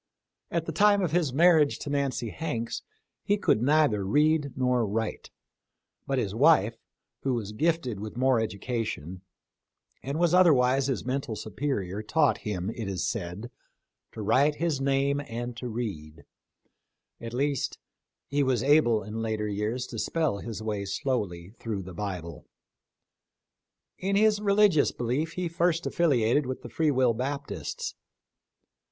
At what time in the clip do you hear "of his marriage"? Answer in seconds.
1.03-1.77